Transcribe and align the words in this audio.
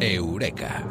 Eureka. 0.00 0.84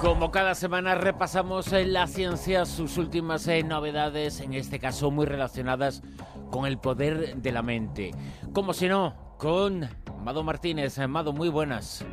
Como 0.00 0.30
cada 0.30 0.54
semana 0.54 0.94
repasamos 0.94 1.72
en 1.72 1.92
la 1.92 2.06
ciencia 2.06 2.64
sus 2.64 2.96
últimas 2.96 3.46
eh, 3.48 3.62
novedades, 3.62 4.40
en 4.40 4.54
este 4.54 4.78
caso 4.78 5.10
muy 5.10 5.26
relacionadas 5.26 6.02
con 6.50 6.66
el 6.66 6.78
poder 6.78 7.36
de 7.36 7.52
la 7.52 7.62
mente. 7.62 8.12
Como 8.52 8.72
si 8.72 8.88
no, 8.88 9.36
con 9.36 9.88
Mado 10.24 10.42
Martínez. 10.42 10.98
Mado, 11.06 11.32
muy 11.32 11.48
buenas. 11.50 12.06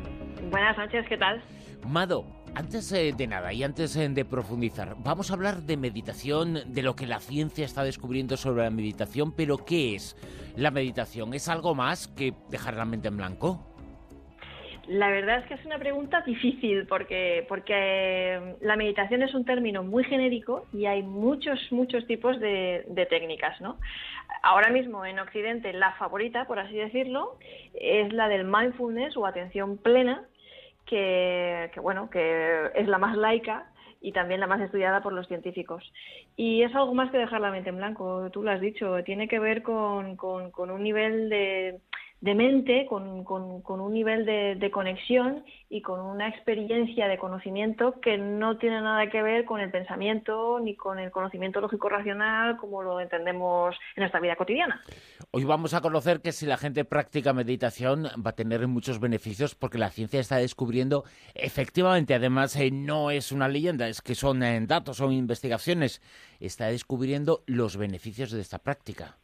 Buenas 0.50 0.76
noches, 0.76 1.06
¿qué 1.08 1.16
tal? 1.16 1.42
Mado, 1.86 2.24
antes 2.56 2.90
eh, 2.92 3.12
de 3.14 3.26
nada 3.26 3.52
y 3.52 3.62
antes 3.62 3.94
eh, 3.96 4.08
de 4.08 4.24
profundizar, 4.24 4.96
vamos 5.04 5.30
a 5.30 5.34
hablar 5.34 5.56
de 5.62 5.76
meditación, 5.76 6.72
de 6.72 6.82
lo 6.82 6.96
que 6.96 7.06
la 7.06 7.20
ciencia 7.20 7.66
está 7.66 7.84
descubriendo 7.84 8.38
sobre 8.38 8.64
la 8.64 8.70
meditación, 8.70 9.32
pero 9.36 9.58
¿qué 9.58 9.94
es 9.94 10.16
la 10.56 10.70
meditación? 10.70 11.34
¿Es 11.34 11.48
algo 11.48 11.74
más 11.74 12.08
que 12.08 12.32
dejar 12.50 12.74
la 12.74 12.86
mente 12.86 13.08
en 13.08 13.18
blanco? 13.18 13.60
La 14.88 15.10
verdad 15.10 15.40
es 15.40 15.46
que 15.46 15.54
es 15.54 15.64
una 15.66 15.78
pregunta 15.78 16.22
difícil 16.22 16.86
porque, 16.86 17.44
porque 17.46 17.74
eh, 17.74 18.56
la 18.62 18.76
meditación 18.76 19.22
es 19.22 19.34
un 19.34 19.44
término 19.44 19.82
muy 19.82 20.04
genérico 20.04 20.64
y 20.72 20.86
hay 20.86 21.02
muchos, 21.02 21.60
muchos 21.70 22.06
tipos 22.06 22.40
de, 22.40 23.06
técnicas, 23.10 23.60
¿no? 23.60 23.78
Ahora 24.42 24.70
mismo 24.70 25.04
en 25.04 25.18
Occidente 25.18 25.74
la 25.74 25.92
favorita, 25.94 26.46
por 26.46 26.58
así 26.58 26.74
decirlo, 26.74 27.36
es 27.74 28.12
la 28.14 28.28
del 28.28 28.44
mindfulness 28.44 29.16
o 29.16 29.26
atención 29.26 29.76
plena, 29.76 30.22
que, 30.86 31.70
bueno, 31.82 32.08
que 32.10 32.70
es 32.74 32.88
la 32.88 32.98
más 32.98 33.16
laica 33.16 33.66
y 34.00 34.12
también 34.12 34.40
la 34.40 34.46
más 34.46 34.60
estudiada 34.60 35.02
por 35.02 35.12
los 35.12 35.26
científicos. 35.26 35.92
Y 36.36 36.62
es 36.62 36.74
algo 36.74 36.94
más 36.94 37.10
que 37.10 37.18
dejar 37.18 37.40
la 37.40 37.50
mente 37.50 37.70
en 37.70 37.76
blanco, 37.76 38.30
tú 38.30 38.42
lo 38.42 38.50
has 38.50 38.60
dicho, 38.60 39.02
tiene 39.04 39.28
que 39.28 39.38
ver 39.38 39.62
con 39.62 40.16
un 40.18 40.82
nivel 40.82 41.28
de 41.28 41.80
de 42.20 42.34
mente, 42.34 42.86
con, 42.86 43.24
un 43.26 43.92
nivel 43.92 44.24
de, 44.24 44.70
conexión 44.70 45.44
y 45.68 45.82
con 45.82 46.00
una 46.00 46.28
experiencia 46.28 47.08
de 47.08 47.18
conocimiento 47.18 48.00
que 48.00 48.16
no 48.18 48.56
tiene 48.58 48.80
nada 48.80 49.08
que 49.10 49.22
ver 49.22 49.44
con 49.44 49.60
el 49.60 49.70
pensamiento 49.70 50.58
ni 50.60 50.74
con 50.74 50.98
el 50.98 51.10
conocimiento 51.10 51.60
lógico-racional 51.60 52.56
como 52.56 52.82
lo 52.82 53.00
entendemos 53.00 53.76
en 53.96 54.02
nuestra 54.02 54.20
vida 54.20 54.36
cotidiana. 54.36 54.82
Hoy 55.30 55.44
vamos 55.44 55.74
a 55.74 55.80
conocer 55.80 56.20
que 56.20 56.32
si 56.32 56.46
la 56.46 56.56
gente 56.56 56.84
practica 56.84 57.32
meditación 57.32 58.06
va 58.24 58.30
a 58.30 58.36
tener 58.36 58.66
muchos 58.66 58.98
beneficios 58.98 59.54
porque 59.54 59.78
la 59.78 59.90
ciencia 59.90 60.20
está 60.20 60.36
descubriendo 60.36 61.04
efectivamente, 61.34 62.14
además 62.14 62.56
eh, 62.56 62.70
no 62.70 63.10
es 63.10 63.30
una 63.30 63.48
leyenda, 63.48 63.88
es 63.88 64.00
que 64.00 64.14
son 64.14 64.42
eh, 64.42 64.58
datos, 64.66 64.96
son 64.96 65.12
investigaciones, 65.12 66.00
está 66.40 66.66
descubriendo 66.66 67.42
los 67.46 67.76
beneficios 67.76 68.30
de 68.30 68.40
esta 68.40 68.58
práctica. 68.58 69.16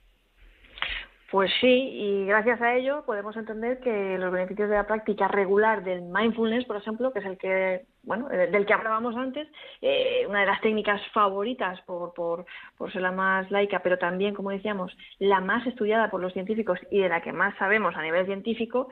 Pues 1.33 1.51
sí, 1.63 1.67
y 1.67 2.27
gracias 2.27 2.61
a 2.61 2.75
ello 2.75 3.05
podemos 3.07 3.35
entender 3.39 3.81
que 3.81 4.19
los 4.19 4.31
beneficios 4.31 4.69
de 4.69 4.75
la 4.77 4.87
práctica 4.87 5.29
regular 5.29 5.83
del 5.83 6.03
mindfulness, 6.03 6.67
por 6.67 6.77
ejemplo, 6.77 7.11
que 7.11 7.21
es 7.21 7.25
el 7.25 7.39
que, 7.39 7.87
bueno, 8.03 8.29
del 8.29 8.67
que 8.67 8.75
hablábamos 8.75 9.17
antes, 9.17 9.49
eh, 9.81 10.27
una 10.29 10.41
de 10.41 10.47
las 10.47 10.61
técnicas 10.61 11.01
favoritas 11.15 11.81
por, 11.87 12.13
por, 12.13 12.45
por 12.77 12.93
ser 12.93 13.01
la 13.01 13.13
más 13.13 13.51
laica, 13.51 13.79
pero 13.83 13.97
también, 13.97 14.35
como 14.35 14.51
decíamos, 14.51 14.95
la 15.21 15.41
más 15.41 15.67
estudiada 15.67 16.11
por 16.11 16.21
los 16.21 16.35
científicos 16.35 16.79
y 16.91 16.99
de 16.99 17.09
la 17.09 17.23
que 17.23 17.33
más 17.33 17.57
sabemos 17.57 17.97
a 17.97 18.03
nivel 18.03 18.27
científico, 18.27 18.91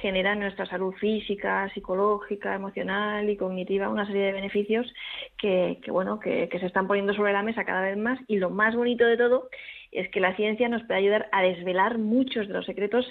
genera 0.00 0.32
en 0.32 0.40
nuestra 0.40 0.64
salud 0.64 0.94
física, 0.94 1.68
psicológica, 1.74 2.54
emocional 2.54 3.28
y 3.28 3.36
cognitiva 3.36 3.90
una 3.90 4.06
serie 4.06 4.22
de 4.22 4.32
beneficios 4.32 4.90
que, 5.36 5.80
que 5.84 5.90
bueno, 5.90 6.18
que 6.18 6.48
se 6.50 6.64
están 6.64 6.86
poniendo 6.86 7.12
sobre 7.12 7.34
la 7.34 7.42
mesa 7.42 7.66
cada 7.66 7.82
vez 7.82 7.98
más. 7.98 8.18
Y 8.26 8.38
lo 8.38 8.48
más 8.48 8.74
bonito 8.74 9.04
de 9.04 9.18
todo 9.18 9.50
es 9.94 10.10
que 10.10 10.20
la 10.20 10.36
ciencia 10.36 10.68
nos 10.68 10.82
puede 10.82 11.00
ayudar 11.00 11.28
a 11.32 11.40
desvelar 11.42 11.98
muchos 11.98 12.48
de 12.48 12.52
los 12.52 12.66
secretos 12.66 13.06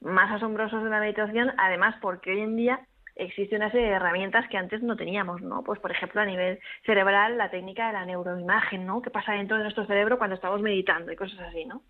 más 0.00 0.30
asombrosos 0.30 0.82
de 0.84 0.90
la 0.90 1.00
meditación, 1.00 1.52
además 1.56 1.94
porque 2.02 2.32
hoy 2.32 2.40
en 2.40 2.56
día 2.56 2.80
existe 3.16 3.56
una 3.56 3.70
serie 3.70 3.86
de 3.86 3.94
herramientas 3.94 4.44
que 4.50 4.58
antes 4.58 4.82
no 4.82 4.96
teníamos, 4.96 5.40
¿no? 5.40 5.62
Pues 5.62 5.78
por 5.80 5.92
ejemplo 5.92 6.20
a 6.20 6.26
nivel 6.26 6.58
cerebral 6.84 7.38
la 7.38 7.50
técnica 7.50 7.86
de 7.86 7.92
la 7.94 8.04
neuroimagen, 8.04 8.84
¿no? 8.84 9.00
¿Qué 9.00 9.10
pasa 9.10 9.32
dentro 9.32 9.56
de 9.56 9.62
nuestro 9.62 9.86
cerebro 9.86 10.18
cuando 10.18 10.34
estamos 10.34 10.60
meditando 10.60 11.12
y 11.12 11.16
cosas 11.16 11.38
así, 11.40 11.64
¿no? 11.64 11.82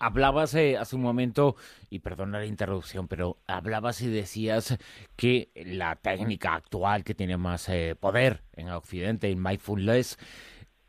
Hablabas 0.00 0.54
eh, 0.54 0.76
hace 0.76 0.96
un 0.96 1.02
momento, 1.02 1.56
y 1.88 2.00
perdona 2.00 2.38
la 2.38 2.46
interrupción, 2.46 3.08
pero 3.08 3.38
hablabas 3.46 4.02
y 4.02 4.08
decías 4.08 4.78
que 5.16 5.50
la 5.54 5.96
técnica 5.96 6.54
actual 6.54 7.04
que 7.04 7.14
tiene 7.14 7.36
más 7.36 7.68
eh, 7.68 7.96
poder 7.98 8.42
en 8.54 8.70
Occidente, 8.70 9.30
en 9.30 9.42
mindfulness, 9.42 10.18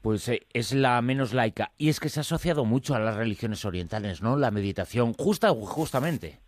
pues 0.05 0.29
eh, 0.29 0.45
es 0.53 0.71
la 0.71 1.01
menos 1.01 1.33
laica. 1.33 1.71
Y 1.79 1.89
es 1.89 1.99
que 1.99 2.09
se 2.09 2.19
ha 2.19 2.21
asociado 2.21 2.63
mucho 2.63 2.93
a 2.93 2.99
las 2.99 3.15
religiones 3.15 3.65
orientales, 3.65 4.21
¿no? 4.21 4.37
La 4.37 4.51
meditación, 4.51 5.13
justa 5.13 5.49
justamente. 5.49 6.41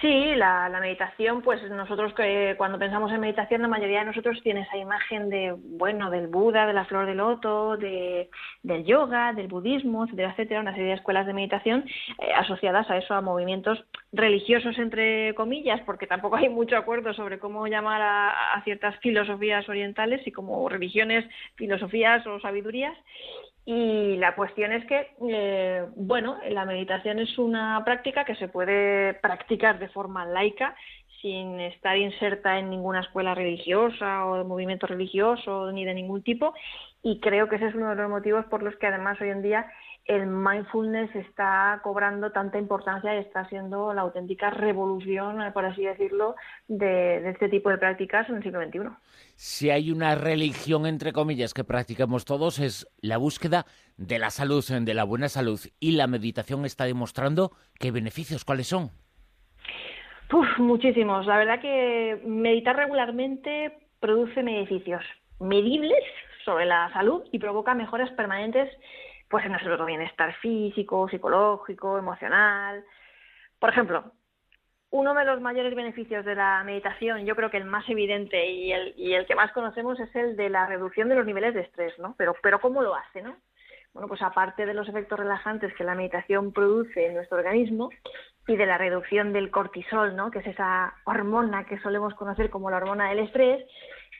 Sí, 0.00 0.34
la, 0.34 0.70
meditación, 0.80 1.42
pues 1.42 1.62
nosotros 1.70 2.14
que 2.14 2.54
cuando 2.56 2.78
pensamos 2.78 3.12
en 3.12 3.20
meditación, 3.20 3.60
la 3.60 3.68
mayoría 3.68 3.98
de 3.98 4.06
nosotros 4.06 4.40
tiene 4.42 4.62
esa 4.62 4.78
imagen 4.78 5.28
de, 5.28 5.54
bueno, 5.54 6.08
del 6.08 6.28
Buda, 6.28 6.66
de 6.66 6.72
la 6.72 6.86
flor 6.86 7.04
de 7.04 7.14
loto, 7.14 7.76
de, 7.76 8.30
del 8.62 8.86
yoga, 8.86 9.34
del 9.34 9.48
budismo, 9.48 10.04
etcétera, 10.04 10.30
etcétera, 10.30 10.60
una 10.62 10.72
serie 10.72 10.88
de 10.88 10.94
escuelas 10.94 11.26
de 11.26 11.34
meditación 11.34 11.84
eh, 12.20 12.32
asociadas 12.34 12.88
a 12.88 12.96
eso, 12.96 13.12
a 13.12 13.20
movimientos 13.20 13.84
religiosos, 14.12 14.76
entre 14.78 15.34
comillas, 15.34 15.80
porque 15.82 16.06
tampoco 16.06 16.36
hay 16.36 16.48
mucho 16.48 16.76
acuerdo 16.76 17.14
sobre 17.14 17.38
cómo 17.38 17.66
llamar 17.66 18.02
a, 18.02 18.62
ciertas 18.64 18.98
filosofías 18.98 19.68
orientales 19.68 20.26
y 20.26 20.32
como 20.32 20.68
religiones, 20.68 21.24
filosofías 21.54 22.26
o 22.26 22.40
sabidurías. 22.40 22.96
Y 23.64 24.16
la 24.16 24.34
cuestión 24.34 24.72
es 24.72 24.84
que, 24.86 25.10
eh, 25.28 25.84
bueno, 25.94 26.38
la 26.48 26.64
meditación 26.64 27.20
es 27.20 27.38
una 27.38 27.82
práctica 27.84 28.24
que 28.24 28.34
se 28.34 28.48
puede 28.48 29.14
practicar 29.14 29.78
de 29.78 29.88
forma 29.88 30.26
laica 30.26 30.74
sin 31.20 31.60
estar 31.60 31.96
inserta 31.98 32.58
en 32.58 32.70
ninguna 32.70 33.00
escuela 33.00 33.34
religiosa 33.34 34.26
o 34.26 34.38
de 34.38 34.44
movimiento 34.44 34.86
religioso 34.86 35.70
ni 35.72 35.84
de 35.84 35.94
ningún 35.94 36.22
tipo. 36.22 36.54
Y 37.02 37.20
creo 37.20 37.48
que 37.48 37.56
ese 37.56 37.68
es 37.68 37.74
uno 37.74 37.90
de 37.90 37.96
los 37.96 38.10
motivos 38.10 38.46
por 38.46 38.62
los 38.62 38.74
que 38.76 38.86
además 38.86 39.20
hoy 39.20 39.28
en 39.28 39.42
día 39.42 39.70
el 40.06 40.26
mindfulness 40.26 41.14
está 41.14 41.80
cobrando 41.82 42.32
tanta 42.32 42.58
importancia 42.58 43.14
y 43.14 43.18
está 43.18 43.48
siendo 43.48 43.92
la 43.94 44.02
auténtica 44.02 44.50
revolución, 44.50 45.38
por 45.52 45.64
así 45.64 45.84
decirlo, 45.84 46.34
de, 46.68 47.28
este 47.30 47.48
tipo 47.48 47.70
de 47.70 47.78
prácticas 47.78 48.28
en 48.28 48.36
el 48.36 48.42
siglo 48.42 48.60
XXI. 48.64 48.80
Si 49.36 49.70
hay 49.70 49.90
una 49.90 50.14
religión, 50.14 50.86
entre 50.86 51.12
comillas, 51.12 51.54
que 51.54 51.64
practicamos 51.64 52.24
todos, 52.24 52.58
es 52.58 52.88
la 53.00 53.18
búsqueda 53.18 53.66
de 53.96 54.18
la 54.18 54.30
salud, 54.30 54.64
de 54.68 54.94
la 54.94 55.04
buena 55.04 55.28
salud. 55.28 55.60
Y 55.78 55.92
la 55.92 56.06
meditación 56.06 56.64
está 56.64 56.84
demostrando 56.84 57.52
qué 57.78 57.90
beneficios, 57.90 58.44
cuáles 58.44 58.66
son. 58.66 58.90
muchísimos. 60.58 61.26
La 61.26 61.38
verdad 61.38 61.60
que 61.60 62.20
meditar 62.26 62.76
regularmente 62.76 63.78
produce 64.00 64.42
beneficios 64.42 65.04
medibles 65.38 66.02
sobre 66.44 66.66
la 66.66 66.92
salud 66.92 67.22
y 67.32 67.38
provoca 67.38 67.74
mejoras 67.74 68.10
permanentes 68.12 68.68
pues 69.30 69.44
en 69.44 69.52
nuestro 69.52 69.86
bienestar 69.86 70.34
físico, 70.40 71.08
psicológico, 71.08 71.96
emocional. 71.96 72.84
Por 73.60 73.70
ejemplo, 73.70 74.12
uno 74.90 75.14
de 75.14 75.24
los 75.24 75.40
mayores 75.40 75.72
beneficios 75.76 76.24
de 76.24 76.34
la 76.34 76.64
meditación, 76.64 77.24
yo 77.24 77.36
creo 77.36 77.48
que 77.48 77.58
el 77.58 77.64
más 77.64 77.88
evidente 77.88 78.50
y 78.50 78.72
el, 78.72 78.92
y 78.96 79.14
el 79.14 79.26
que 79.26 79.36
más 79.36 79.52
conocemos 79.52 80.00
es 80.00 80.14
el 80.16 80.36
de 80.36 80.50
la 80.50 80.66
reducción 80.66 81.08
de 81.08 81.14
los 81.14 81.24
niveles 81.24 81.54
de 81.54 81.60
estrés, 81.60 81.96
¿no? 82.00 82.16
Pero, 82.18 82.34
pero 82.42 82.60
¿cómo 82.60 82.82
lo 82.82 82.96
hace, 82.96 83.22
no? 83.22 83.36
Bueno, 83.92 84.08
pues 84.08 84.20
aparte 84.20 84.66
de 84.66 84.74
los 84.74 84.88
efectos 84.88 85.18
relajantes 85.18 85.72
que 85.74 85.84
la 85.84 85.94
meditación 85.94 86.52
produce 86.52 87.06
en 87.06 87.14
nuestro 87.14 87.38
organismo 87.38 87.90
y 88.48 88.56
de 88.56 88.66
la 88.66 88.78
reducción 88.78 89.32
del 89.32 89.52
cortisol, 89.52 90.16
¿no? 90.16 90.32
Que 90.32 90.40
es 90.40 90.46
esa 90.48 90.94
hormona 91.04 91.66
que 91.66 91.78
solemos 91.80 92.14
conocer 92.14 92.50
como 92.50 92.70
la 92.70 92.78
hormona 92.78 93.10
del 93.10 93.20
estrés, 93.20 93.64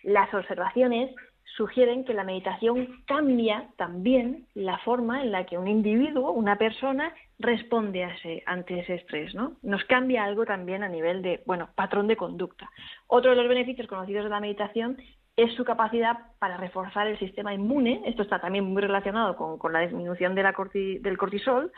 las 0.04 0.32
observaciones 0.32 1.14
sugieren 1.60 2.06
que 2.06 2.14
la 2.14 2.24
meditación 2.24 3.02
cambia 3.06 3.68
también 3.76 4.46
la 4.54 4.78
forma 4.78 5.20
en 5.20 5.30
la 5.30 5.44
que 5.44 5.58
un 5.58 5.68
individuo, 5.68 6.32
una 6.32 6.56
persona, 6.56 7.12
responde 7.38 8.02
a 8.02 8.14
ese, 8.14 8.42
ante 8.46 8.80
ese 8.80 8.94
estrés, 8.94 9.34
¿no? 9.34 9.56
Nos 9.60 9.84
cambia 9.84 10.24
algo 10.24 10.46
también 10.46 10.82
a 10.82 10.88
nivel 10.88 11.20
de, 11.20 11.42
bueno, 11.44 11.68
patrón 11.74 12.06
de 12.06 12.16
conducta. 12.16 12.70
Otro 13.08 13.32
de 13.32 13.36
los 13.36 13.46
beneficios 13.46 13.88
conocidos 13.88 14.24
de 14.24 14.30
la 14.30 14.40
meditación 14.40 14.96
es 15.36 15.54
su 15.54 15.64
capacidad 15.64 16.18
para 16.38 16.56
reforzar 16.56 17.06
el 17.06 17.18
sistema 17.18 17.54
inmune. 17.54 18.02
Esto 18.06 18.22
está 18.22 18.40
también 18.40 18.64
muy 18.64 18.82
relacionado 18.82 19.36
con, 19.36 19.72
la 19.72 19.80
disminución 19.80 20.34
de 20.34 20.42
la 20.42 20.54
del 21.00 21.18
cortisol. 21.18 21.72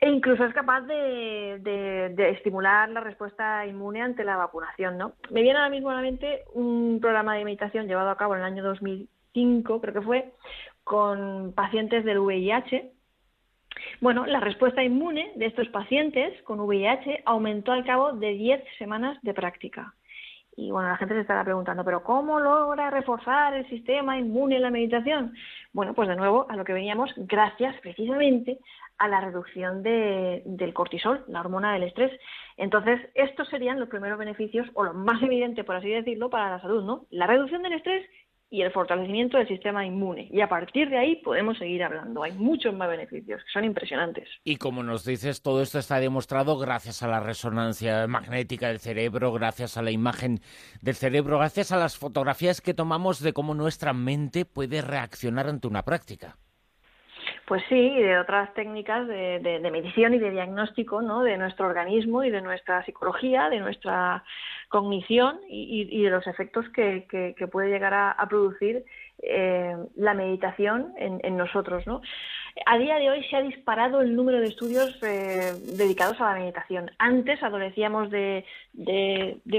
E 0.00 0.08
incluso 0.08 0.44
es 0.44 0.54
capaz 0.54 0.82
de, 0.82 2.14
estimular 2.30 2.88
la 2.88 3.00
respuesta 3.00 3.66
inmune 3.66 4.02
ante 4.02 4.24
la 4.24 4.36
vacunación. 4.36 4.98
¿no? 4.98 5.12
Me 5.30 5.42
viene 5.42 5.58
ahora 5.58 5.70
mismo 5.70 5.90
a 5.90 5.94
la 5.94 6.02
mente 6.02 6.42
un 6.54 6.98
programa 7.00 7.36
de 7.36 7.44
meditación 7.44 7.86
llevado 7.86 8.10
a 8.10 8.16
cabo 8.16 8.34
en 8.34 8.40
el 8.40 8.46
año 8.46 8.64
2005, 8.64 9.80
creo 9.80 9.94
que 9.94 10.02
fue, 10.02 10.32
con 10.82 11.52
pacientes 11.54 12.04
del 12.04 12.18
VIH. 12.18 12.92
Bueno, 14.00 14.26
la 14.26 14.40
respuesta 14.40 14.82
inmune 14.82 15.32
de 15.36 15.46
estos 15.46 15.68
pacientes 15.68 16.42
con 16.42 16.58
VIH 16.60 17.22
aumentó 17.24 17.72
al 17.72 17.84
cabo 17.84 18.14
de 18.14 18.32
10 18.32 18.64
semanas 18.78 19.18
de 19.22 19.32
práctica 19.32 19.94
y, 20.60 20.70
bueno, 20.70 20.90
la 20.90 20.96
gente 20.96 21.14
se 21.14 21.20
estará 21.22 21.42
preguntando, 21.42 21.84
pero 21.84 22.02
¿cómo 22.02 22.38
logra 22.38 22.90
reforzar 22.90 23.54
el 23.54 23.66
sistema 23.70 24.18
inmune 24.18 24.56
en 24.56 24.62
la 24.62 24.70
meditación? 24.70 25.34
Bueno, 25.72 25.94
pues 25.94 26.06
de 26.06 26.16
nuevo 26.16 26.46
a 26.50 26.56
lo 26.56 26.64
que 26.64 26.74
veníamos, 26.74 27.10
gracias 27.16 27.74
precisamente 27.80 28.58
a 28.98 29.08
la 29.08 29.22
reducción 29.22 29.82
del 29.82 30.74
cortisol, 30.74 31.24
la 31.28 31.40
hormona 31.40 31.72
del 31.72 31.84
estrés. 31.84 32.12
Entonces, 32.58 33.00
estos 33.14 33.48
serían 33.48 33.80
los 33.80 33.88
primeros 33.88 34.18
beneficios, 34.18 34.68
o 34.74 34.84
lo 34.84 34.92
más 34.92 35.22
evidente, 35.22 35.64
por 35.64 35.76
así 35.76 35.88
decirlo, 35.88 36.28
para 36.28 36.50
la 36.50 36.60
salud, 36.60 36.84
¿no? 36.84 37.06
La 37.10 37.26
reducción 37.26 37.62
del 37.62 37.72
estrés 37.72 38.06
y 38.50 38.62
el 38.62 38.72
fortalecimiento 38.72 39.38
del 39.38 39.46
sistema 39.46 39.86
inmune. 39.86 40.28
Y 40.30 40.40
a 40.40 40.48
partir 40.48 40.90
de 40.90 40.98
ahí 40.98 41.16
podemos 41.16 41.56
seguir 41.56 41.84
hablando. 41.84 42.24
Hay 42.24 42.32
muchos 42.32 42.74
más 42.74 42.88
beneficios, 42.88 43.40
que 43.42 43.50
son 43.52 43.64
impresionantes. 43.64 44.28
Y 44.44 44.56
como 44.56 44.82
nos 44.82 45.04
dices, 45.04 45.40
todo 45.40 45.62
esto 45.62 45.78
está 45.78 46.00
demostrado 46.00 46.58
gracias 46.58 47.02
a 47.04 47.08
la 47.08 47.20
resonancia 47.20 48.06
magnética 48.08 48.68
del 48.68 48.80
cerebro, 48.80 49.32
gracias 49.32 49.76
a 49.76 49.82
la 49.82 49.92
imagen 49.92 50.40
del 50.82 50.96
cerebro, 50.96 51.38
gracias 51.38 51.70
a 51.70 51.76
las 51.76 51.96
fotografías 51.96 52.60
que 52.60 52.74
tomamos 52.74 53.22
de 53.22 53.32
cómo 53.32 53.54
nuestra 53.54 53.92
mente 53.92 54.44
puede 54.44 54.82
reaccionar 54.82 55.46
ante 55.46 55.68
una 55.68 55.84
práctica. 55.84 56.36
Pues 57.50 57.64
sí, 57.68 57.74
y 57.74 58.02
de 58.02 58.16
otras 58.16 58.54
técnicas 58.54 59.08
de, 59.08 59.58
medición 59.72 60.14
y 60.14 60.18
de 60.18 60.30
diagnóstico 60.30 61.02
¿no? 61.02 61.24
de 61.24 61.36
nuestro 61.36 61.66
organismo 61.66 62.22
y 62.22 62.30
de 62.30 62.40
nuestra 62.40 62.84
psicología, 62.84 63.48
de 63.48 63.58
nuestra 63.58 64.22
cognición 64.70 65.40
y, 65.48 66.02
de 66.02 66.10
los 66.10 66.26
efectos 66.26 66.66
que, 66.70 67.04
puede 67.52 67.68
llegar 67.68 67.92
a 67.92 68.26
producir 68.28 68.86
eh, 69.22 69.76
la 69.96 70.14
meditación 70.14 70.94
en, 70.96 71.36
nosotros. 71.36 71.86
¿no? 71.86 72.00
A 72.64 72.78
día 72.78 72.96
de 72.96 73.10
hoy 73.10 73.22
se 73.24 73.36
ha 73.36 73.42
disparado 73.42 74.00
el 74.00 74.16
número 74.16 74.40
de 74.40 74.46
estudios 74.46 74.98
eh, 75.02 75.52
dedicados 75.76 76.18
a 76.20 76.32
la 76.32 76.40
meditación. 76.40 76.90
Antes 76.98 77.42
adolecíamos 77.42 78.10
de, 78.10 78.46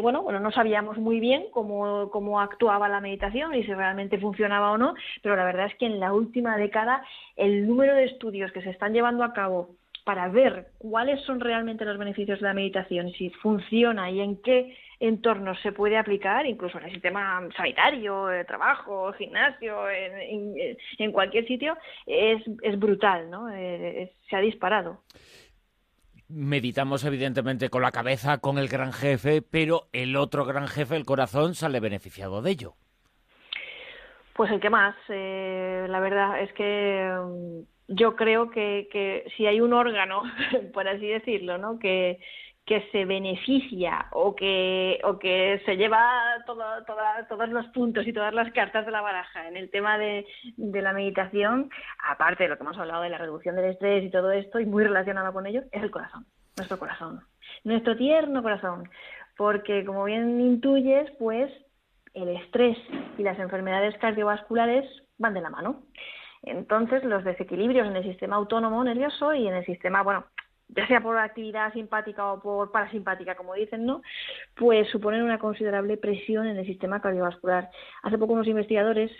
bueno, 0.01 0.23
bueno, 0.23 0.39
no 0.39 0.51
sabíamos 0.51 0.97
muy 0.97 1.19
bien 1.19 1.45
cómo 1.51 2.39
actuaba 2.39 2.89
la 2.89 3.01
meditación 3.01 3.53
y 3.53 3.63
si 3.63 3.73
realmente 3.73 4.17
funcionaba 4.17 4.71
o 4.71 4.77
no, 4.79 4.95
pero 5.21 5.35
la 5.35 5.45
verdad 5.45 5.67
es 5.67 5.75
que 5.75 5.85
en 5.85 5.99
la 5.99 6.11
última 6.11 6.57
década 6.57 7.03
el 7.35 7.67
número 7.67 7.93
de 7.93 8.05
estudios 8.05 8.51
que 8.51 8.63
se 8.63 8.71
están 8.71 8.93
llevando 8.93 9.23
a 9.23 9.33
cabo 9.33 9.75
para 10.03 10.27
ver 10.29 10.67
cuáles 10.77 11.21
son 11.25 11.39
realmente 11.39 11.85
los 11.85 11.97
beneficios 11.97 12.39
de 12.39 12.47
la 12.47 12.53
meditación, 12.53 13.11
si 13.11 13.29
funciona 13.29 14.09
y 14.09 14.19
en 14.19 14.41
qué 14.41 14.75
entornos 14.99 15.59
se 15.61 15.71
puede 15.71 15.97
aplicar, 15.97 16.45
incluso 16.45 16.77
en 16.77 16.85
el 16.85 16.91
sistema 16.91 17.41
sanitario, 17.55 18.27
de 18.27 18.45
trabajo, 18.45 19.11
gimnasio, 19.13 19.89
en, 19.89 21.11
cualquier 21.11 21.47
sitio, 21.47 21.75
es, 22.05 22.43
brutal, 22.77 23.29
¿no? 23.29 23.49
Eh, 23.49 24.13
se 24.29 24.35
ha 24.35 24.39
disparado. 24.39 25.01
Meditamos 26.29 27.03
evidentemente 27.03 27.69
con 27.69 27.81
la 27.81 27.91
cabeza, 27.91 28.37
con 28.37 28.57
el 28.57 28.69
gran 28.69 28.93
jefe, 28.93 29.41
pero 29.41 29.89
el 29.91 30.15
otro 30.15 30.45
gran 30.45 30.67
jefe, 30.67 30.95
el 30.95 31.05
corazón, 31.05 31.55
sale 31.55 31.79
beneficiado 31.79 32.41
de 32.41 32.51
ello. 32.51 32.75
Pues 34.41 34.53
el 34.53 34.59
que 34.59 34.71
más. 34.71 34.95
Eh, 35.07 35.85
la 35.87 35.99
verdad 35.99 36.41
es 36.41 36.51
que 36.53 37.07
mm, 37.15 37.93
yo 37.93 38.15
creo 38.15 38.49
que, 38.49 38.89
que 38.91 39.23
si 39.37 39.45
hay 39.45 39.61
un 39.61 39.71
órgano, 39.71 40.23
por 40.73 40.87
así 40.87 41.05
decirlo, 41.05 41.59
¿no? 41.59 41.77
que, 41.77 42.19
que 42.65 42.89
se 42.91 43.05
beneficia 43.05 44.07
o 44.11 44.35
que, 44.35 44.99
o 45.03 45.19
que 45.19 45.61
se 45.63 45.77
lleva 45.77 46.43
todos 46.47 47.49
los 47.49 47.67
puntos 47.67 48.07
y 48.07 48.13
todas 48.13 48.33
las 48.33 48.51
cartas 48.51 48.83
de 48.87 48.91
la 48.91 49.01
baraja 49.01 49.47
en 49.47 49.57
el 49.57 49.69
tema 49.69 49.99
de, 49.99 50.25
de, 50.57 50.81
la 50.81 50.93
meditación, 50.93 51.69
aparte 52.09 52.45
de 52.45 52.49
lo 52.49 52.57
que 52.57 52.63
hemos 52.63 52.79
hablado 52.79 53.03
de 53.03 53.11
la 53.11 53.19
reducción 53.19 53.55
del 53.55 53.65
estrés 53.65 54.03
y 54.05 54.09
todo 54.09 54.31
esto, 54.31 54.59
y 54.59 54.65
muy 54.65 54.83
relacionado 54.83 55.33
con 55.33 55.45
ello, 55.45 55.61
es 55.71 55.83
el 55.83 55.91
corazón, 55.91 56.25
nuestro 56.57 56.79
corazón, 56.79 57.21
nuestro 57.63 57.95
tierno 57.95 58.41
corazón. 58.41 58.89
Porque, 59.37 59.85
como 59.85 60.05
bien 60.05 60.41
intuyes, 60.41 61.11
pues 61.19 61.51
el 62.13 62.29
estrés 62.29 62.77
y 63.17 63.23
las 63.23 63.39
enfermedades 63.39 63.97
cardiovasculares 63.97 64.85
van 65.17 65.33
de 65.33 65.41
la 65.41 65.49
mano. 65.49 65.83
Entonces, 66.43 67.03
los 67.03 67.23
desequilibrios 67.23 67.87
en 67.87 67.95
el 67.95 68.03
sistema 68.03 68.35
autónomo 68.35 68.83
nervioso 68.83 69.33
y 69.33 69.47
en 69.47 69.53
el 69.53 69.65
sistema, 69.65 70.01
bueno, 70.01 70.25
ya 70.69 70.87
sea 70.87 71.01
por 71.01 71.17
actividad 71.17 71.73
simpática 71.73 72.31
o 72.31 72.41
por 72.41 72.71
parasimpática, 72.71 73.35
como 73.35 73.53
dicen, 73.53 73.85
¿no? 73.85 74.01
Pues 74.55 74.89
suponen 74.89 75.21
una 75.21 75.37
considerable 75.37 75.97
presión 75.97 76.47
en 76.47 76.57
el 76.57 76.65
sistema 76.65 77.01
cardiovascular. 77.01 77.69
Hace 78.03 78.17
poco 78.17 78.33
unos 78.33 78.47
investigadores 78.47 79.11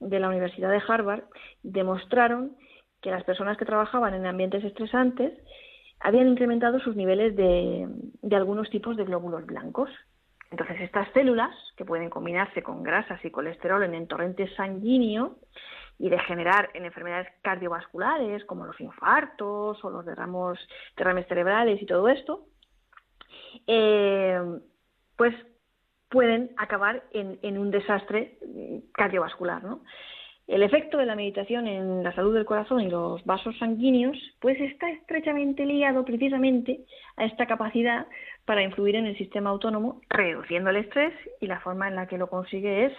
de 0.00 0.20
la 0.20 0.28
Universidad 0.28 0.70
de 0.70 0.82
Harvard 0.86 1.24
demostraron 1.62 2.56
que 3.00 3.10
las 3.10 3.24
personas 3.24 3.56
que 3.58 3.64
trabajaban 3.64 4.14
en 4.14 4.26
ambientes 4.26 4.64
estresantes 4.64 5.32
habían 6.00 6.28
incrementado 6.28 6.78
sus 6.80 6.96
niveles 6.96 7.36
de, 7.36 7.86
de 8.22 8.36
algunos 8.36 8.70
tipos 8.70 8.96
de 8.96 9.04
glóbulos 9.04 9.44
blancos. 9.46 9.90
Entonces, 10.52 10.80
estas 10.82 11.10
células, 11.12 11.50
que 11.76 11.84
pueden 11.84 12.10
combinarse 12.10 12.62
con 12.62 12.82
grasas 12.82 13.24
y 13.24 13.30
colesterol 13.30 13.82
en 13.82 13.94
el 13.94 14.06
torrente 14.06 14.46
sanguíneo, 14.54 15.38
y 15.98 16.08
de 16.08 16.18
generar 16.20 16.70
en 16.74 16.84
enfermedades 16.84 17.28
cardiovasculares 17.42 18.44
como 18.44 18.66
los 18.66 18.80
infartos 18.80 19.84
o 19.84 19.90
los 19.90 20.04
derramos, 20.04 20.58
derrames 20.96 21.26
cerebrales 21.28 21.80
y 21.80 21.86
todo 21.86 22.08
esto, 22.08 22.46
eh, 23.66 24.40
pues 25.16 25.34
pueden 26.08 26.50
acabar 26.56 27.04
en, 27.12 27.56
un 27.56 27.70
desastre 27.70 28.38
cardiovascular. 28.92 29.62
El 30.48 30.62
efecto 30.62 30.98
de 30.98 31.06
la 31.06 31.14
meditación 31.14 31.66
en 31.66 32.02
la 32.02 32.12
salud 32.14 32.34
del 32.34 32.44
corazón 32.44 32.80
y 32.80 32.90
los 32.90 33.24
vasos 33.24 33.56
sanguíneos, 33.58 34.18
pues 34.40 34.60
está 34.60 34.90
estrechamente 34.90 35.64
ligado 35.64 36.04
precisamente 36.04 36.84
a 37.16 37.24
esta 37.24 37.46
capacidad 37.46 38.06
para 38.44 38.62
influir 38.62 38.96
en 38.96 39.06
el 39.06 39.16
sistema 39.16 39.50
autónomo, 39.50 40.00
reduciendo 40.08 40.70
el 40.70 40.76
estrés 40.76 41.14
y 41.40 41.46
la 41.46 41.60
forma 41.60 41.88
en 41.88 41.96
la 41.96 42.06
que 42.06 42.18
lo 42.18 42.28
consigue 42.28 42.86
es 42.86 42.92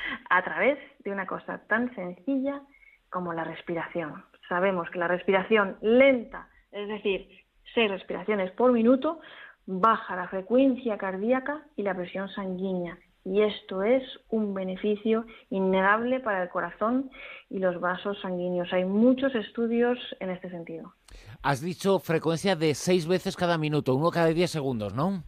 a 0.30 0.42
través 0.42 0.78
de 1.00 1.10
una 1.10 1.26
cosa 1.26 1.58
tan 1.66 1.94
sencilla 1.94 2.62
como 3.08 3.32
la 3.32 3.44
respiración. 3.44 4.24
Sabemos 4.48 4.88
que 4.90 4.98
la 4.98 5.08
respiración 5.08 5.76
lenta, 5.80 6.48
es 6.72 6.88
decir, 6.88 7.28
seis 7.74 7.90
respiraciones 7.90 8.50
por 8.52 8.72
minuto, 8.72 9.20
baja 9.66 10.16
la 10.16 10.28
frecuencia 10.28 10.98
cardíaca 10.98 11.62
y 11.76 11.82
la 11.82 11.94
presión 11.94 12.28
sanguínea. 12.28 12.98
Y 13.24 13.42
esto 13.42 13.82
es 13.82 14.02
un 14.30 14.54
beneficio 14.54 15.26
innegable 15.50 16.20
para 16.20 16.42
el 16.42 16.48
corazón 16.48 17.10
y 17.50 17.58
los 17.58 17.78
vasos 17.80 18.18
sanguíneos. 18.22 18.72
Hay 18.72 18.84
muchos 18.84 19.34
estudios 19.34 19.98
en 20.20 20.30
este 20.30 20.48
sentido. 20.50 20.94
Has 21.42 21.60
dicho 21.60 21.98
frecuencia 21.98 22.56
de 22.56 22.74
seis 22.74 23.06
veces 23.06 23.36
cada 23.36 23.58
minuto, 23.58 23.94
uno 23.94 24.10
cada 24.10 24.28
diez 24.28 24.50
segundos, 24.50 24.94
¿no? 24.94 25.22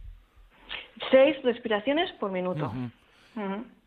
Seis 1.11 1.35
respiraciones 1.43 2.11
por 2.13 2.31
minuto. 2.31 2.71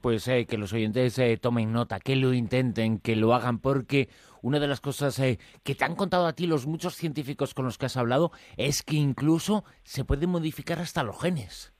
Pues 0.00 0.26
eh, 0.28 0.46
que 0.46 0.58
los 0.58 0.72
oyentes 0.72 1.18
eh, 1.18 1.36
tomen 1.36 1.72
nota, 1.72 1.98
que 2.00 2.16
lo 2.16 2.32
intenten, 2.32 2.98
que 2.98 3.16
lo 3.16 3.34
hagan, 3.34 3.58
porque 3.58 4.08
una 4.42 4.60
de 4.60 4.68
las 4.68 4.80
cosas 4.80 5.18
eh, 5.18 5.38
que 5.64 5.74
te 5.74 5.84
han 5.84 5.96
contado 5.96 6.26
a 6.26 6.32
ti 6.32 6.46
los 6.46 6.66
muchos 6.66 6.94
científicos 6.94 7.54
con 7.54 7.64
los 7.64 7.78
que 7.78 7.86
has 7.86 7.96
hablado 7.96 8.32
es 8.56 8.82
que 8.82 8.96
incluso 8.96 9.64
se 9.82 10.04
pueden 10.04 10.30
modificar 10.30 10.78
hasta 10.78 11.02
los 11.02 11.20
genes. 11.20 11.75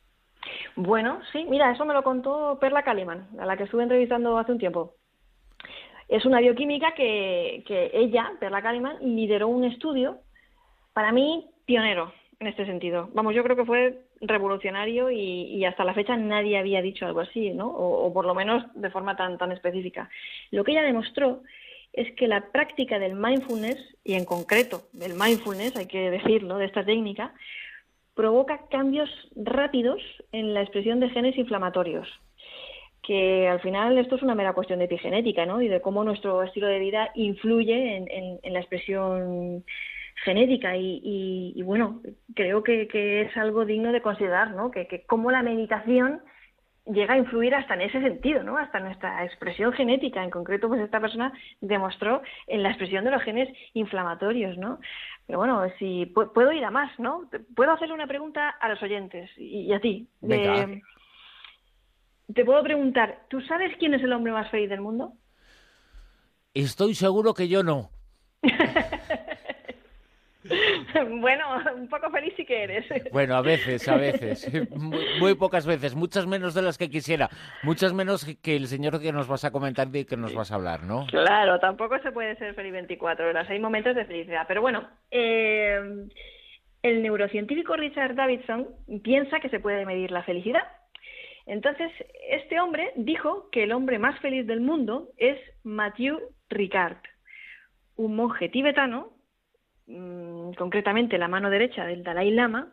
Bueno, 0.75 1.21
sí, 1.33 1.47
mira, 1.49 1.73
eso 1.73 1.85
me 1.85 1.95
lo 1.95 2.03
contó 2.03 2.59
Perla 2.61 2.83
Kaliman, 2.83 3.29
a 3.39 3.47
la 3.47 3.57
que 3.57 3.65
estuve 3.65 3.83
entrevistando 3.83 4.39
hace 4.39 4.53
un 4.53 4.59
tiempo. 4.59 4.95
Es 6.09 6.25
una 6.25 6.41
bioquímica 6.41 6.93
que, 6.95 7.65
que 7.67 7.91
ella, 7.93 8.33
Perla 8.39 8.63
Kaliman, 8.63 8.99
lideró 9.01 9.49
un 9.49 9.65
estudio, 9.65 10.19
para 10.93 11.13
mí, 11.13 11.51
pionero 11.65 12.13
en 12.39 12.47
este 12.49 12.67
sentido. 12.67 13.09
Vamos, 13.13 13.35
yo 13.35 13.43
creo 13.43 13.57
que 13.57 13.65
fue 13.65 14.03
revolucionario 14.21 15.11
y, 15.11 15.65
hasta 15.65 15.85
la 15.85 15.95
fecha 15.95 16.17
nadie 16.17 16.59
había 16.59 16.83
dicho 16.83 17.07
algo 17.07 17.21
así, 17.21 17.51
¿no? 17.51 17.69
O, 17.69 18.13
por 18.13 18.25
lo 18.25 18.35
menos 18.35 18.65
de 18.75 18.91
forma 18.91 19.17
tan, 19.17 19.39
tan 19.39 19.53
específica. 19.53 20.09
Lo 20.51 20.65
que 20.65 20.73
ella 20.73 20.83
demostró 20.83 21.43
es 21.93 22.15
que 22.15 22.29
la 22.29 22.51
práctica 22.53 22.99
del 22.99 23.15
mindfulness, 23.15 23.79
y 24.05 24.15
en 24.15 24.25
concreto 24.25 24.83
del 24.93 25.15
mindfulness, 25.15 25.77
hay 25.77 25.87
que 25.87 26.11
decirlo, 26.11 26.59
de 26.59 26.67
esta 26.67 26.85
técnica, 26.85 27.33
provoca 28.17 28.63
cambios 28.71 29.09
rápidos 29.37 30.01
en 30.33 30.55
la 30.55 30.63
expresión 30.63 30.99
de 30.99 31.11
genes 31.11 31.39
inflamatorios. 31.39 32.09
Que 33.03 33.47
al 33.47 33.61
final 33.61 33.97
esto 33.99 34.17
es 34.17 34.23
una 34.23 34.35
mera 34.35 34.53
cuestión 34.53 34.81
de 34.81 34.87
epigenética, 34.87 35.47
¿no? 35.47 35.63
Y 35.63 35.69
de 35.69 35.81
cómo 35.81 36.03
nuestro 36.03 36.43
estilo 36.43 36.67
de 36.67 36.81
vida 36.81 37.11
influye 37.15 38.05
en 38.43 38.53
la 38.53 38.59
expresión 38.59 39.65
genética 40.25 40.77
y, 40.77 41.61
bueno, 41.63 42.01
creo 42.35 42.63
que, 42.63 42.89
es 43.23 43.37
algo 43.37 43.65
digno 43.65 43.93
de 43.93 44.03
considerar, 44.03 44.53
¿no? 44.53 44.71
Que, 44.71 44.87
que 44.87 45.05
cómo 45.05 45.31
la 45.31 45.43
meditación 45.43 46.21
llega 46.87 47.15
a 47.15 47.19
influir 47.19 47.55
hasta 47.55 47.75
en 47.75 47.83
ese 47.83 48.01
sentido, 48.01 48.43
¿no? 48.43 48.57
Hasta 48.57 48.81
nuestra 48.81 49.25
expresión 49.25 49.73
genética. 49.73 50.23
En 50.23 50.31
concreto, 50.31 50.69
pues 50.69 50.81
esta 50.81 51.01
persona 51.01 51.33
demostró 51.61 52.23
en 52.47 52.63
la 52.63 52.71
expresión 52.71 53.05
de 53.05 53.11
los 53.11 53.23
genes 53.23 53.49
inflamatorios, 53.75 54.57
¿no? 54.57 54.79
Pero 55.27 55.39
bueno, 55.39 55.63
si 55.79 56.07
puedo 56.07 56.53
ir 56.53 56.65
a 56.65 56.71
más, 56.71 56.97
¿no? 56.99 57.29
Puedo 57.55 57.73
hacerle 57.73 57.95
una 57.95 58.07
pregunta 58.07 58.49
a 58.49 58.69
los 58.69 58.81
oyentes 58.83 59.29
y, 59.37 59.73
a 59.73 59.81
ti. 59.81 60.09
te 62.33 62.45
puedo 62.45 62.63
preguntar, 62.63 63.25
¿tú 63.29 63.41
sabes 63.43 63.77
quién 63.79 63.95
es 63.95 64.03
el 64.03 64.13
hombre 64.13 64.33
más 64.33 64.51
feliz 64.51 64.71
del 64.71 64.81
mundo? 64.81 65.15
Estoy 66.55 66.95
seguro 66.95 67.35
que 67.35 67.49
yo 67.49 67.65
no. 67.65 67.91
bueno, 71.21 71.45
un 71.77 71.89
poco 71.89 72.11
feliz 72.11 72.35
sí 72.37 72.45
que 72.45 72.65
eres. 72.65 72.87
Bueno, 73.13 73.37
a 73.37 73.43
veces, 73.43 73.87
a 73.89 73.97
veces. 73.97 74.51
Muy, 74.71 75.35
pocas 75.35 75.67
veces, 75.67 75.95
muchas 75.95 76.27
menos 76.27 76.55
de 76.55 76.63
las 76.63 76.79
que 76.79 76.89
quisiera. 76.89 77.29
Muchas 77.63 77.93
menos 77.93 78.25
que 78.43 78.57
el 78.57 78.67
señor 78.67 79.01
que 79.01 79.13
nos 79.13 79.29
vas 79.29 79.45
a 79.45 79.51
comentar 79.51 79.89
y 79.93 80.05
que 80.05 80.17
nos 80.17 80.35
vas 80.35 80.53
a 80.53 80.57
hablar, 80.57 80.83
¿no? 80.83 81.07
Claro, 81.07 81.59
tampoco 81.61 81.99
se 82.01 82.13
puede 82.13 82.37
ser 82.37 82.55
feliz 82.55 82.73
24 82.73 83.29
horas. 83.29 83.49
Hay 83.49 83.59
momentos 83.59 83.95
de 83.95 84.05
felicidad. 84.05 84.45
Pero 84.49 84.61
bueno, 84.61 84.89
eh, 85.11 86.07
el 86.83 87.03
neurocientífico 87.03 87.77
Richard 87.77 88.15
Davidson 88.15 88.69
piensa 89.03 89.41
que 89.41 89.49
se 89.49 89.61
puede 89.61 89.87
medir 89.87 90.11
la 90.11 90.23
felicidad. 90.23 90.63
Entonces, 91.47 91.93
este 92.29 92.61
hombre 92.61 92.93
dijo 92.97 93.49
que 93.51 93.63
el 93.65 93.73
hombre 93.73 93.99
más 93.99 94.19
feliz 94.21 94.47
del 94.47 94.61
mundo 94.61 95.09
es 95.17 95.39
Mathieu 95.63 96.19
Ricard, 96.49 96.99
un 97.97 98.17
monje 98.17 98.49
tibetano 98.49 99.16
Mm, 99.87 100.53
concretamente 100.55 101.17
la 101.17 101.29
mano 101.29 101.49
derecha 101.49 101.85
del 101.85 102.03
Dalai 102.03 102.33
Lama, 102.33 102.73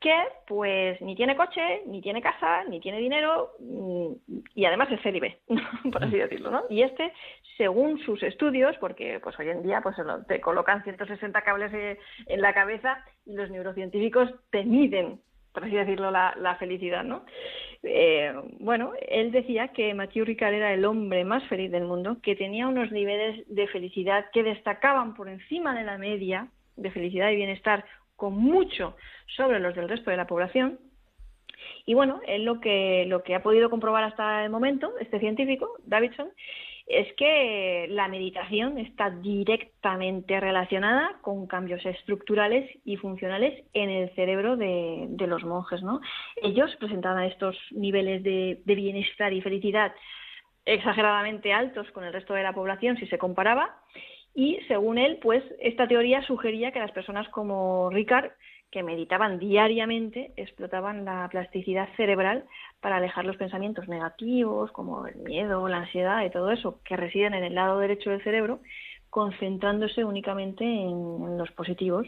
que 0.00 0.14
pues 0.46 1.00
ni 1.00 1.16
tiene 1.16 1.36
coche, 1.36 1.82
ni 1.86 2.00
tiene 2.00 2.22
casa, 2.22 2.62
ni 2.64 2.78
tiene 2.78 2.98
dinero 2.98 3.54
mm, 3.58 4.12
y 4.54 4.64
además 4.64 4.88
es 4.92 5.02
célibe, 5.02 5.40
por 5.92 6.04
así 6.04 6.16
decirlo, 6.16 6.50
¿no? 6.50 6.62
Y 6.70 6.82
este, 6.82 7.12
según 7.56 7.98
sus 8.00 8.22
estudios, 8.22 8.76
porque 8.78 9.18
pues 9.20 9.36
hoy 9.40 9.48
en 9.48 9.64
día 9.64 9.80
pues 9.80 9.96
te 10.28 10.40
colocan 10.40 10.84
160 10.84 11.42
cables 11.42 11.72
eh, 11.74 11.98
en 12.26 12.40
la 12.40 12.54
cabeza 12.54 13.04
y 13.26 13.34
los 13.34 13.50
neurocientíficos 13.50 14.30
te 14.50 14.64
miden, 14.64 15.20
por 15.58 15.66
así 15.66 15.74
decirlo, 15.74 16.12
la, 16.12 16.56
felicidad, 16.60 17.02
¿no? 17.02 17.24
Eh, 17.82 18.32
bueno, 18.60 18.92
él 19.08 19.32
decía 19.32 19.68
que 19.68 19.92
Mathieu 19.92 20.24
Ricard 20.24 20.54
era 20.54 20.72
el 20.72 20.84
hombre 20.84 21.24
más 21.24 21.42
feliz 21.48 21.72
del 21.72 21.82
mundo, 21.82 22.18
que 22.22 22.36
tenía 22.36 22.68
unos 22.68 22.92
niveles 22.92 23.44
de 23.48 23.66
felicidad 23.66 24.26
que 24.32 24.44
destacaban 24.44 25.14
por 25.14 25.28
encima 25.28 25.76
de 25.76 25.82
la 25.82 25.98
media 25.98 26.46
de 26.76 26.92
felicidad 26.92 27.30
y 27.30 27.36
bienestar 27.36 27.84
con 28.14 28.34
mucho 28.34 28.96
sobre 29.26 29.58
los 29.58 29.74
del 29.74 29.88
resto 29.88 30.12
de 30.12 30.16
la 30.16 30.28
población. 30.28 30.78
Y 31.86 31.94
bueno, 31.94 32.20
él 32.28 32.44
lo 32.44 32.60
que, 32.60 33.04
lo 33.08 33.24
que 33.24 33.34
ha 33.34 33.42
podido 33.42 33.68
comprobar 33.68 34.04
hasta 34.04 34.44
el 34.44 34.50
momento, 34.50 34.92
este 35.00 35.18
científico, 35.18 35.74
Davidson, 35.86 36.28
es 36.88 37.12
que 37.14 37.86
la 37.90 38.08
meditación 38.08 38.78
está 38.78 39.10
directamente 39.10 40.40
relacionada 40.40 41.18
con 41.20 41.46
cambios 41.46 41.84
estructurales 41.84 42.70
y 42.84 42.96
funcionales 42.96 43.62
en 43.74 43.90
el 43.90 44.14
cerebro 44.14 44.56
de, 44.56 45.06
los 45.26 45.44
monjes. 45.44 45.82
¿no? 45.82 46.00
Ellos 46.36 46.74
presentaban 46.80 47.24
estos 47.24 47.56
niveles 47.72 48.22
de, 48.22 48.62
de, 48.64 48.74
bienestar 48.74 49.32
y 49.34 49.42
felicidad 49.42 49.92
exageradamente 50.64 51.52
altos 51.52 51.90
con 51.92 52.04
el 52.04 52.12
resto 52.12 52.32
de 52.34 52.42
la 52.42 52.54
población 52.54 52.96
si 52.96 53.06
se 53.06 53.18
comparaba 53.18 53.76
y 54.34 54.60
según 54.68 54.98
él, 54.98 55.18
pues 55.20 55.42
esta 55.58 55.88
teoría 55.88 56.22
sugería 56.22 56.70
que 56.70 56.78
las 56.78 56.92
personas 56.92 57.28
como 57.30 57.90
Ricard 57.90 58.30
que 58.70 58.82
meditaban 58.82 59.38
diariamente 59.38 60.32
explotaban 60.36 61.04
la 61.04 61.28
plasticidad 61.30 61.88
cerebral 61.96 62.44
para 62.80 62.96
alejar 62.96 63.24
los 63.24 63.36
pensamientos 63.36 63.88
negativos 63.88 64.70
como 64.72 65.06
el 65.06 65.16
miedo, 65.16 65.68
la 65.68 65.78
ansiedad 65.78 66.24
y 66.24 66.30
todo 66.30 66.50
eso 66.50 66.80
que 66.84 66.96
residen 66.96 67.34
en 67.34 67.44
el 67.44 67.54
lado 67.54 67.78
derecho 67.78 68.10
del 68.10 68.22
cerebro 68.22 68.60
concentrándose 69.10 70.04
únicamente 70.04 70.64
en, 70.64 71.38
los 71.38 71.50
positivos 71.52 72.06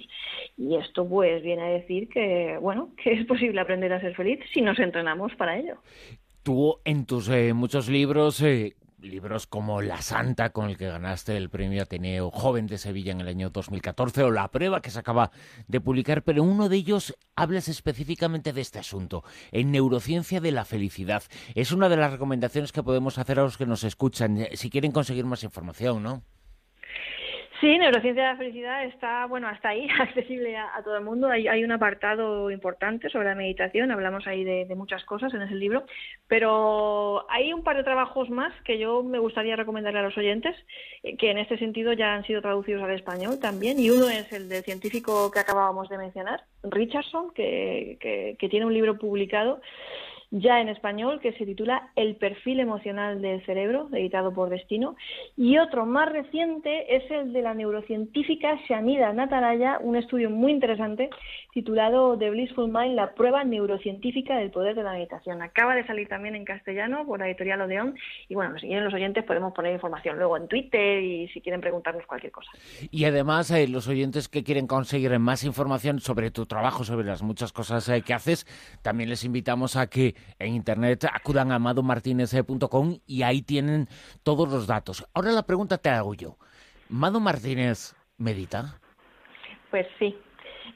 y 0.56 0.76
esto 0.76 1.08
pues 1.08 1.42
viene 1.42 1.62
a 1.62 1.68
decir 1.68 2.08
que 2.08 2.58
bueno 2.60 2.90
que 3.02 3.12
es 3.12 3.26
posible 3.26 3.60
aprender 3.60 3.92
a 3.92 4.00
ser 4.00 4.14
feliz 4.14 4.40
si 4.52 4.60
nos 4.60 4.78
entrenamos 4.78 5.34
para 5.36 5.56
ello. 5.56 5.76
Tú 6.42 6.76
en 6.84 7.06
tus 7.06 7.28
eh, 7.28 7.52
muchos 7.54 7.88
libros 7.88 8.42
eh, 8.42 8.74
libros 9.02 9.46
como 9.46 9.82
La 9.82 10.02
Santa, 10.02 10.50
con 10.50 10.68
el 10.68 10.76
que 10.76 10.88
ganaste 10.88 11.36
el 11.36 11.50
premio 11.50 11.82
Ateneo 11.82 12.30
Joven 12.30 12.66
de 12.66 12.78
Sevilla 12.78 13.12
en 13.12 13.20
el 13.20 13.28
año 13.28 13.50
2014, 13.50 14.22
o 14.24 14.30
La 14.30 14.50
Prueba, 14.50 14.80
que 14.80 14.90
se 14.90 14.98
acaba 14.98 15.30
de 15.68 15.80
publicar, 15.80 16.22
pero 16.22 16.42
uno 16.42 16.68
de 16.68 16.76
ellos 16.76 17.14
hablas 17.36 17.68
específicamente 17.68 18.52
de 18.52 18.60
este 18.60 18.78
asunto, 18.78 19.24
en 19.52 19.70
Neurociencia 19.70 20.40
de 20.40 20.52
la 20.52 20.64
Felicidad. 20.64 21.22
Es 21.54 21.72
una 21.72 21.88
de 21.88 21.96
las 21.96 22.12
recomendaciones 22.12 22.72
que 22.72 22.82
podemos 22.82 23.18
hacer 23.18 23.38
a 23.38 23.42
los 23.42 23.56
que 23.56 23.66
nos 23.66 23.84
escuchan, 23.84 24.46
si 24.54 24.70
quieren 24.70 24.92
conseguir 24.92 25.24
más 25.24 25.44
información, 25.44 26.02
¿no? 26.02 26.22
Sí, 27.60 27.76
Neurociencia 27.76 28.22
de 28.22 28.28
la 28.30 28.36
Felicidad 28.36 28.84
está, 28.84 29.26
bueno, 29.26 29.46
hasta 29.46 29.68
ahí, 29.68 29.86
accesible 30.00 30.56
a, 30.56 30.82
todo 30.82 30.96
el 30.96 31.04
mundo. 31.04 31.28
Hay, 31.28 31.46
hay, 31.46 31.62
un 31.62 31.72
apartado 31.72 32.50
importante 32.50 33.10
sobre 33.10 33.28
la 33.28 33.34
meditación, 33.34 33.90
hablamos 33.90 34.26
ahí 34.26 34.44
de, 34.44 34.66
muchas 34.74 35.04
cosas 35.04 35.34
en 35.34 35.42
ese 35.42 35.54
libro, 35.54 35.84
pero 36.26 37.30
hay 37.30 37.52
un 37.52 37.62
par 37.62 37.76
de 37.76 37.84
trabajos 37.84 38.30
más 38.30 38.54
que 38.62 38.78
yo 38.78 39.02
me 39.02 39.18
gustaría 39.18 39.56
recomendarle 39.56 39.98
a 39.98 40.04
los 40.04 40.16
oyentes, 40.16 40.56
eh, 41.02 41.18
que 41.18 41.30
en 41.30 41.36
este 41.36 41.58
sentido 41.58 41.92
ya 41.92 42.14
han 42.14 42.24
sido 42.24 42.40
traducidos 42.40 42.82
al 42.82 42.92
español 42.92 43.38
también, 43.38 43.78
y 43.78 43.90
uno 43.90 44.08
es 44.08 44.32
el 44.32 44.48
del 44.48 44.64
científico 44.64 45.30
que 45.30 45.40
acabábamos 45.40 45.90
de 45.90 45.98
mencionar, 45.98 46.44
Richardson, 46.62 47.30
que, 47.34 47.98
que, 48.00 48.36
que 48.38 48.48
tiene 48.48 48.64
un 48.64 48.72
libro 48.72 48.96
publicado 48.96 49.60
ya 50.30 50.60
en 50.60 50.68
español 50.68 51.20
que 51.20 51.32
se 51.32 51.44
titula 51.44 51.90
El 51.96 52.16
perfil 52.16 52.60
emocional 52.60 53.20
del 53.20 53.44
cerebro, 53.44 53.88
editado 53.92 54.32
por 54.32 54.48
Destino, 54.48 54.96
y 55.36 55.58
otro 55.58 55.86
más 55.86 56.10
reciente 56.10 56.96
es 56.96 57.10
el 57.10 57.32
de 57.32 57.42
la 57.42 57.54
neurocientífica 57.54 58.58
Shanida 58.68 59.12
Nataraya, 59.12 59.78
un 59.80 59.96
estudio 59.96 60.30
muy 60.30 60.52
interesante 60.52 61.10
titulado 61.52 62.16
The 62.16 62.30
Blissful 62.30 62.70
Mind, 62.70 62.94
la 62.94 63.14
prueba 63.14 63.42
neurocientífica 63.42 64.36
del 64.36 64.50
poder 64.50 64.76
de 64.76 64.84
la 64.84 64.92
meditación. 64.92 65.42
Acaba 65.42 65.74
de 65.74 65.84
salir 65.86 66.06
también 66.08 66.36
en 66.36 66.44
castellano 66.44 67.04
por 67.06 67.18
la 67.18 67.26
editorial 67.26 67.60
Odeón 67.62 67.96
y 68.28 68.34
bueno, 68.34 68.54
si 68.58 68.66
quieren 68.66 68.84
los 68.84 68.94
oyentes 68.94 69.24
podemos 69.24 69.52
poner 69.52 69.72
información 69.72 70.16
luego 70.16 70.36
en 70.36 70.46
Twitter 70.46 71.02
y 71.02 71.28
si 71.28 71.40
quieren 71.40 71.60
preguntarnos 71.60 72.06
cualquier 72.06 72.32
cosa. 72.32 72.50
Y 72.90 73.04
además 73.04 73.50
eh, 73.50 73.66
los 73.66 73.88
oyentes 73.88 74.28
que 74.28 74.44
quieren 74.44 74.66
conseguir 74.68 75.18
más 75.18 75.42
información 75.42 75.98
sobre 75.98 76.30
tu 76.30 76.46
trabajo, 76.46 76.84
sobre 76.84 77.06
las 77.06 77.22
muchas 77.22 77.52
cosas 77.52 77.88
eh, 77.88 78.02
que 78.02 78.14
haces, 78.14 78.46
también 78.82 79.10
les 79.10 79.24
invitamos 79.24 79.74
a 79.76 79.88
que 79.88 80.14
en 80.38 80.54
internet 80.54 81.04
acudan 81.12 81.52
a 81.52 81.58
madomartinez.com 81.58 82.98
y 83.06 83.22
ahí 83.22 83.42
tienen 83.42 83.88
todos 84.22 84.48
los 84.48 84.66
datos. 84.66 85.06
Ahora 85.14 85.32
la 85.32 85.42
pregunta 85.42 85.78
te 85.78 85.90
hago 85.90 86.14
yo. 86.14 86.36
¿Mado 86.88 87.20
Martínez 87.20 87.94
medita? 88.18 88.80
Pues 89.70 89.86
sí, 89.98 90.16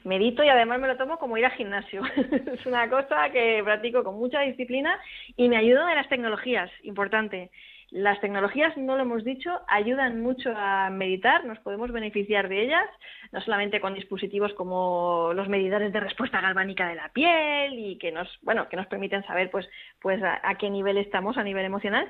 medito 0.03 0.43
y 0.43 0.49
además 0.49 0.79
me 0.79 0.87
lo 0.87 0.97
tomo 0.97 1.17
como 1.17 1.37
ir 1.37 1.45
al 1.45 1.51
gimnasio. 1.51 2.01
es 2.53 2.65
una 2.65 2.89
cosa 2.89 3.29
que 3.31 3.61
practico 3.63 4.03
con 4.03 4.15
mucha 4.15 4.41
disciplina 4.41 4.97
y 5.35 5.49
me 5.49 5.57
ayuda 5.57 5.85
de 5.87 5.95
las 5.95 6.07
tecnologías, 6.07 6.71
importante. 6.83 7.51
Las 7.95 8.19
tecnologías, 8.19 8.75
no 8.75 8.97
lo 8.97 9.03
hemos 9.03 9.23
dicho, 9.23 9.49
ayudan 9.69 10.21
mucho 10.21 10.51
a 10.53 10.89
meditar, 10.89 11.45
nos 11.45 11.59
podemos 11.59 11.93
beneficiar 11.93 12.49
de 12.49 12.63
ellas, 12.63 12.89
no 13.31 13.39
solamente 13.39 13.79
con 13.79 13.93
dispositivos 13.93 14.53
como 14.55 15.31
los 15.33 15.47
medidores 15.47 15.93
de 15.93 16.01
respuesta 16.01 16.41
galvánica 16.41 16.89
de 16.89 16.95
la 16.95 17.07
piel 17.13 17.79
y 17.79 17.97
que 17.97 18.11
nos, 18.11 18.27
bueno, 18.41 18.67
que 18.67 18.75
nos 18.75 18.87
permiten 18.87 19.25
saber 19.25 19.49
pues, 19.49 19.65
pues 20.01 20.21
a, 20.21 20.55
qué 20.55 20.69
nivel 20.69 20.97
estamos 20.97 21.37
a 21.37 21.43
nivel 21.43 21.63
emocional, 21.63 22.05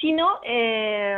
sino 0.00 0.40
eh, 0.42 1.16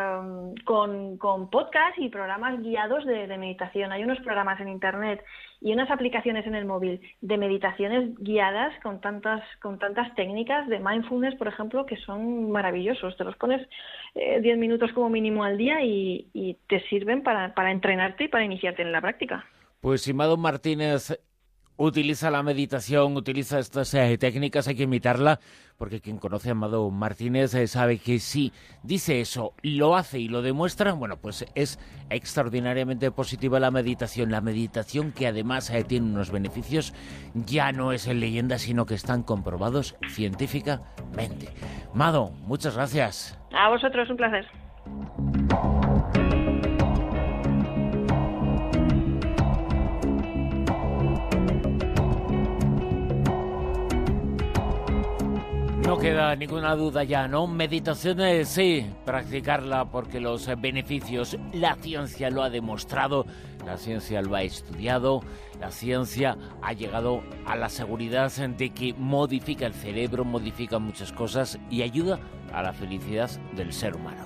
con, 0.67 1.17
con 1.17 1.49
podcasts 1.49 1.99
y 1.99 2.11
programas 2.11 2.61
guiados 2.61 3.07
de, 3.07 3.27
de 3.27 3.39
meditación. 3.39 3.91
Hay 3.91 4.05
unos 4.05 4.21
programas 4.21 4.61
en 4.61 4.69
internet 4.69 5.25
y 5.61 5.73
unas 5.73 5.91
aplicaciones 5.91 6.47
en 6.47 6.55
el 6.55 6.65
móvil 6.65 7.01
de 7.21 7.37
meditaciones 7.37 8.15
guiadas 8.19 8.73
con 8.83 9.01
tantas, 9.01 9.43
con 9.61 9.79
tantas 9.79 10.15
técnicas 10.15 10.69
de 10.69 10.81
mindfulness, 10.81 11.35
por 11.35 11.49
ejemplo, 11.49 11.85
que 11.87 11.97
son 11.99 12.51
maravillosos. 12.51 13.17
Te 13.17 13.25
los 13.25 13.37
pones 13.37 13.67
10 14.15 14.45
eh, 14.45 14.57
minutos 14.57 14.91
como 14.93 15.11
mínimo 15.11 15.45
al 15.45 15.59
día 15.59 15.83
y, 15.83 16.57
te 16.69 16.81
sirven 16.89 17.23
para, 17.23 17.55
para 17.55 17.73
entrenarte 17.73 18.25
y 18.25 18.29
para 18.29 18.45
iniciarte 18.45 18.83
en 18.83 18.93
la 18.93 19.01
práctica. 19.01 19.45
Pues 19.81 20.03
Simado 20.03 20.37
Martínez 20.37 21.19
utiliza 21.81 22.31
la 22.31 22.43
meditación, 22.43 23.17
utiliza 23.17 23.59
estas 23.59 23.95
eh, 23.95 24.19
técnicas, 24.19 24.69
hay 24.69 24.75
que 24.75 24.83
imitarla, 24.83 25.41
porque 25.79 26.03
quien 26.03 26.19
conoce 26.19 26.51
a 26.51 26.53
Amado 26.53 26.91
Martínez 26.91 27.55
eh, 27.55 27.67
sabe 27.67 27.97
que 27.99 28.19
si 28.19 28.53
dice 28.83 29.23
eso, 29.23 29.55
lo 29.63 29.97
hace 29.97 30.19
y 30.19 30.29
lo 30.29 30.43
demuestra, 30.43 30.93
bueno, 30.93 31.17
pues 31.17 31.47
es 31.55 31.79
extraordinariamente 32.11 33.11
positiva 33.11 33.59
la 33.61 33.71
meditación. 33.71 34.31
La 34.31 34.43
meditación 34.43 35.13
que 35.13 35.27
además 35.27 35.71
eh, 35.71 35.83
tiene 35.83 36.07
unos 36.07 36.31
beneficios, 36.31 36.93
ya 37.35 37.73
no 37.73 37.93
es 37.93 38.07
en 38.07 38.21
leyenda, 38.21 38.59
sino 38.59 38.85
que 38.85 38.95
están 38.95 39.23
comprobados 39.23 39.97
científicamente. 40.11 41.49
Mado, 41.95 42.31
muchas 42.43 42.77
gracias. 42.77 43.39
A 43.57 43.71
vosotros, 43.71 44.11
un 44.11 44.17
placer. 44.19 44.47
Queda 56.01 56.35
ninguna 56.35 56.75
duda 56.77 57.05
ya, 57.05 57.29
¿no? 57.29 57.47
Meditaciones, 57.47 58.49
sí, 58.49 58.87
practicarla 59.05 59.91
porque 59.91 60.19
los 60.19 60.49
beneficios, 60.59 61.37
la 61.53 61.75
ciencia 61.75 62.31
lo 62.31 62.43
ha 62.43 62.49
demostrado, 62.49 63.27
la 63.67 63.77
ciencia 63.77 64.23
lo 64.23 64.35
ha 64.35 64.43
estudiado, 64.43 65.21
la 65.61 65.71
ciencia 65.71 66.39
ha 66.63 66.73
llegado 66.73 67.23
a 67.45 67.55
la 67.55 67.69
seguridad 67.69 68.33
de 68.33 68.71
que 68.71 68.95
modifica 68.95 69.67
el 69.67 69.75
cerebro, 69.75 70.25
modifica 70.25 70.79
muchas 70.79 71.13
cosas 71.13 71.59
y 71.69 71.83
ayuda 71.83 72.19
a 72.53 72.63
la 72.63 72.73
felicidad 72.73 73.31
del 73.55 73.73
ser 73.73 73.95
humano. 73.95 74.25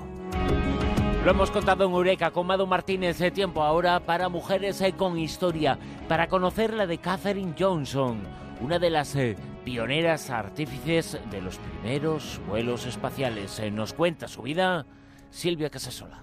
Lo 1.24 1.30
hemos 1.30 1.50
contado 1.50 1.86
en 1.86 1.90
Eureka 1.90 2.30
con 2.30 2.46
Mado 2.46 2.66
Martínez. 2.66 3.18
de 3.18 3.32
Tiempo 3.32 3.64
ahora 3.64 3.98
para 3.98 4.28
mujeres 4.28 4.80
eh, 4.80 4.92
con 4.92 5.18
historia, 5.18 5.78
para 6.06 6.28
conocer 6.28 6.72
la 6.72 6.86
de 6.86 6.98
Catherine 6.98 7.54
Johnson, 7.58 8.18
una 8.60 8.78
de 8.78 8.90
las 8.90 9.16
eh, 9.16 9.36
pioneras 9.64 10.30
artífices 10.30 11.18
de 11.30 11.40
los 11.40 11.58
primeros 11.58 12.40
vuelos 12.46 12.86
espaciales. 12.86 13.60
Nos 13.72 13.92
cuenta 13.92 14.28
su 14.28 14.42
vida 14.42 14.86
Silvia 15.30 15.70
Casasola. 15.70 16.22